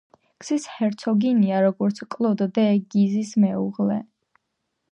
გიზის 0.43 0.63
ჰერცოგინია 0.77 1.59
როგორც 1.65 2.01
კლოდ 2.15 2.41
დე 2.57 2.65
გიზის 2.95 3.35
მეუღლე. 3.45 3.99